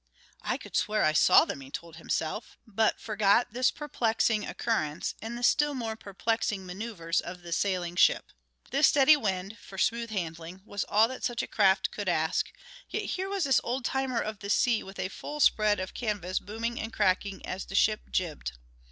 [0.41, 5.35] "I could swear I saw them!" he told himself, but forgot this perplexing occurrence in
[5.35, 8.31] the still more perplexing maneuvers of the sailing ship.
[8.71, 12.51] This steady wind for smooth handling was all that such a craft could ask,
[12.89, 16.39] yet here was this old timer of the sea with a full spread of canvas
[16.39, 18.53] booming and cracking as the ship jibed.